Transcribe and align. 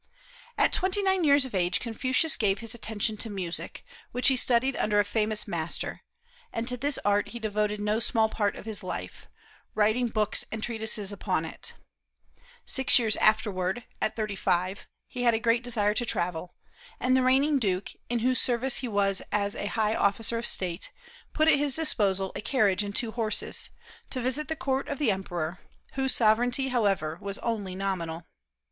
At 0.57 0.73
twenty 0.73 1.03
nine 1.03 1.23
years 1.23 1.45
of 1.45 1.53
age 1.53 1.79
Confucius 1.79 2.35
gave 2.35 2.57
his 2.57 2.73
attention 2.73 3.17
to 3.17 3.29
music, 3.29 3.85
which 4.11 4.29
he 4.29 4.35
studied 4.35 4.75
under 4.77 4.99
a 4.99 5.05
famous 5.05 5.47
master; 5.47 6.01
and 6.51 6.67
to 6.67 6.75
this 6.75 6.97
art 7.05 7.27
he 7.27 7.37
devoted 7.39 7.79
no 7.79 7.99
small 7.99 8.27
part 8.27 8.55
of 8.55 8.65
his 8.65 8.81
life, 8.81 9.29
writing 9.75 10.07
books 10.07 10.43
and 10.51 10.63
treatises 10.63 11.11
upon 11.11 11.45
it. 11.45 11.75
Six 12.65 12.97
years 12.97 13.15
afterward, 13.17 13.83
at 14.01 14.15
thirty 14.15 14.35
five, 14.35 14.87
he 15.07 15.21
had 15.21 15.35
a 15.35 15.39
great 15.39 15.63
desire 15.63 15.93
to 15.93 16.03
travel; 16.03 16.55
and 16.99 17.15
the 17.15 17.21
reigning 17.21 17.59
duke, 17.59 17.91
in 18.09 18.21
whose 18.21 18.41
service 18.41 18.77
he 18.77 18.87
was 18.87 19.21
as 19.31 19.55
a 19.55 19.67
high 19.67 19.93
officer 19.93 20.39
of 20.39 20.47
state, 20.47 20.91
put 21.31 21.47
at 21.47 21.59
his 21.59 21.75
disposal 21.75 22.31
a 22.35 22.41
carriage 22.41 22.81
and 22.81 22.95
two 22.95 23.11
horses, 23.11 23.69
to 24.09 24.19
visit 24.19 24.47
the 24.47 24.55
court 24.55 24.87
of 24.87 24.97
the 24.97 25.11
Emperor, 25.11 25.59
whose 25.93 26.15
sovereignty, 26.15 26.69
however, 26.69 27.19
was 27.21 27.37
only 27.37 27.75
nominal. 27.75 28.25